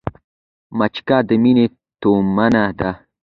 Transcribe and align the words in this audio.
مچکه 0.77 1.17
د 1.27 1.29
مينې 1.43 1.65
تومنه 2.01 2.63
ده 2.79 2.91